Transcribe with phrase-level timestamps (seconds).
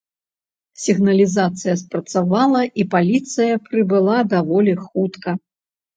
[0.83, 5.29] Сігналізацыя спрацавала, і паліцыя прыбыла даволі хутка.